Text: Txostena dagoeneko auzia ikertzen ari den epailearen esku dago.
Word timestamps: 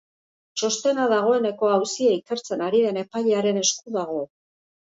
Txostena 0.59 1.03
dagoeneko 1.11 1.69
auzia 1.73 2.15
ikertzen 2.21 2.65
ari 2.71 2.81
den 2.87 3.01
epailearen 3.05 3.63
esku 3.63 3.99
dago. 4.01 4.27